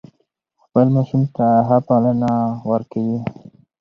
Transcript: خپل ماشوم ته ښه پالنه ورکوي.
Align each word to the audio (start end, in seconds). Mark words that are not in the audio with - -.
خپل 0.63 0.85
ماشوم 0.95 1.23
ته 1.35 1.47
ښه 1.67 1.77
پالنه 1.87 2.31
ورکوي. 2.69 3.17